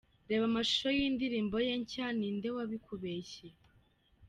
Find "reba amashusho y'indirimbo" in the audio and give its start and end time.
0.29-1.55